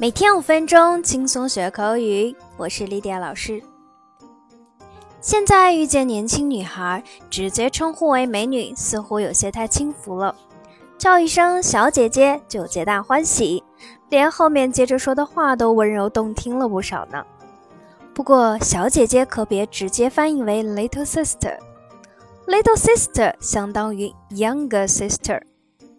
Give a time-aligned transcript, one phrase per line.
[0.00, 2.32] 每天五分钟，轻松学口语。
[2.56, 3.60] 我是莉迪亚老师。
[5.20, 10.32] 现在遇见年轻女孩，直接称呼为美女，似乎有些太轻浮了。
[10.96, 13.64] 叫一声小姐姐就皆大欢喜，
[14.08, 17.26] 连后面接着说的话都温柔动听了不少呢。
[18.14, 21.58] 不过，小姐姐可别直接翻译为 little sister。
[22.46, 25.42] little sister 相当于 younger sister，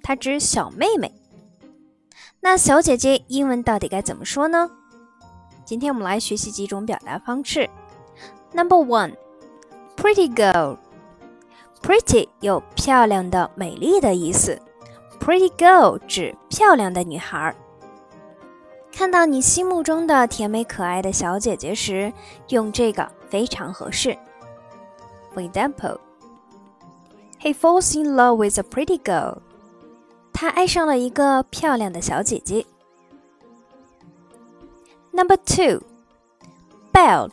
[0.02, 1.14] 它指小妹妹。
[2.42, 4.72] 那小姐姐英文到底该怎么说呢？
[5.66, 7.70] 今天我们来学习几种表达方式。
[8.54, 10.78] Number one，pretty girl。
[11.82, 14.60] pretty 有漂亮的、美丽的意思。
[15.20, 17.54] pretty girl 指漂亮的女孩。
[18.92, 22.12] 看到你心目中的甜美可爱的小姐姐时，
[22.48, 24.18] 用这个非常合适。
[25.36, 29.40] For example，he falls in love with a pretty girl。
[30.34, 32.66] 他爱上了一个漂亮的小姐姐。
[35.12, 35.82] Number two,
[36.94, 37.30] bell，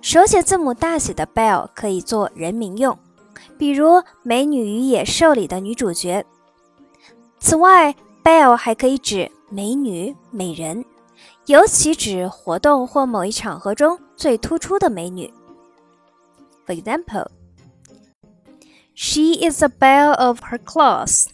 [0.00, 2.96] 手写字母大写的 bell 可以做人名用，
[3.58, 3.86] 比如
[4.22, 6.24] 《美女与野兽》里的女主角。
[7.40, 10.84] 此外，bell 还可以指美女、美人，
[11.46, 15.32] 尤其指活动或某一场合中最突出的美女。
[16.66, 17.22] For example，She
[19.48, 21.26] is a belle of her class。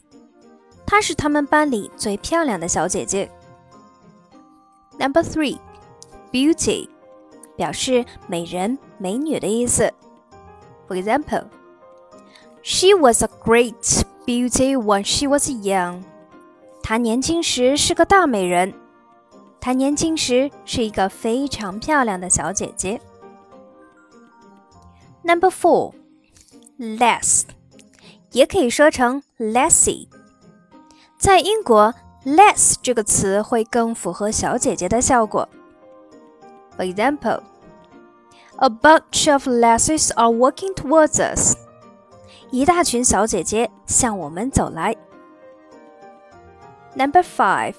[0.92, 3.30] 她是他们班里最漂亮的小姐姐。
[4.98, 5.58] Number three,
[6.30, 6.86] beauty，
[7.56, 9.90] 表示美人、美女的意思。
[10.86, 11.46] For example,
[12.62, 16.02] she was a great beauty when she was young。
[16.82, 18.74] 她年轻时是个大美人。
[19.62, 23.00] 她年轻时是一个非常漂亮的小姐姐。
[25.22, 25.94] Number four,
[26.78, 27.44] less，
[28.32, 30.08] 也可以说成 lessy。
[31.21, 31.93] 在英国，
[32.25, 35.47] less 这个词会更符合小姐姐的效果。
[36.77, 37.41] For example,
[38.57, 41.55] a bunch of lasses are walking towards us.
[42.51, 44.95] 一大群小姐姐向我们走来。
[46.95, 47.75] Number five,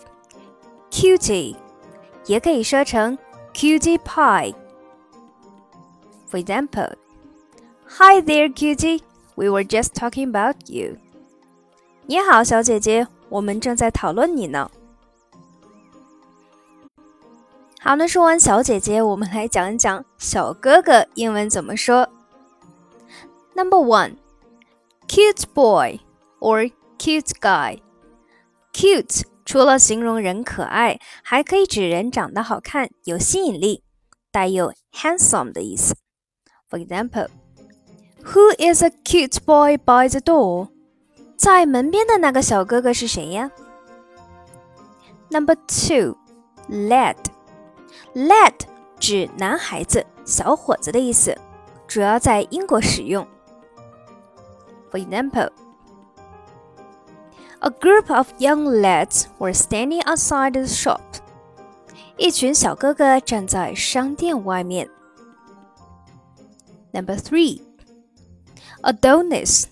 [0.91, 1.57] cutie，
[2.27, 3.17] 也可以说成
[3.55, 6.95] cutie pie。For example,
[7.91, 9.01] Hi there, cutie.
[9.35, 10.99] We were just talking about you.
[12.07, 13.09] 你好，小姐姐。
[13.30, 14.70] 我们正在讨论你呢。
[17.80, 22.10] 好，那说完小姐姐，我们来讲一讲小哥哥英文怎么说。
[23.56, 24.16] Number one,
[25.08, 26.00] cute boy
[26.40, 27.80] or cute guy.
[28.74, 33.84] Cute 除了形容人可爱，还可以指人长得好看、有吸引力，
[34.32, 35.96] 带有 handsome 的意思。
[36.70, 37.28] For example,
[38.28, 40.70] Who is a cute boy by the door?
[41.37, 43.51] 在门边的那个小哥哥是谁呀？
[45.31, 46.17] Number two,
[46.69, 47.17] lad.
[48.15, 48.55] Lad
[48.99, 51.37] 指男孩子、小伙子的意思，
[51.87, 53.27] 主要在英国使用。
[54.91, 55.51] For example,
[57.61, 61.01] a group of young lads were standing outside the shop.
[62.17, 64.89] 一群小哥哥站在商店外面。
[66.93, 67.63] Number three,
[68.83, 69.67] Adonis.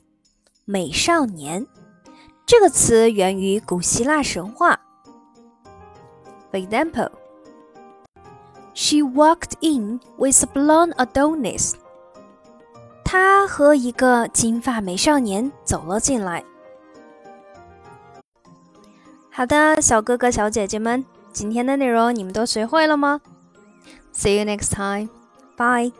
[0.65, 1.65] 美少年
[2.45, 4.79] 这个词源于古希腊神话。
[6.51, 7.11] For example,
[8.73, 11.73] she walked in with a blonde Adonis.
[13.03, 16.43] 她和一个金发美少年走了进来。
[19.29, 23.21] 好的，小哥哥小姐姐们，今天的内容你们都学会了吗
[24.13, 25.09] ？See you next time.
[25.57, 25.93] Bye.